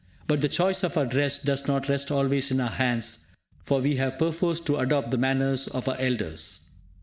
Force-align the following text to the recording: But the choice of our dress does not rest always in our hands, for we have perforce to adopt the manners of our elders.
But 0.25 0.41
the 0.41 0.49
choice 0.49 0.81
of 0.83 0.97
our 0.97 1.05
dress 1.05 1.37
does 1.37 1.67
not 1.67 1.87
rest 1.87 2.09
always 2.09 2.49
in 2.49 2.59
our 2.59 2.71
hands, 2.71 3.27
for 3.63 3.81
we 3.81 3.97
have 3.97 4.17
perforce 4.17 4.59
to 4.61 4.77
adopt 4.77 5.11
the 5.11 5.17
manners 5.19 5.67
of 5.67 5.87
our 5.87 5.99
elders. 5.99 6.71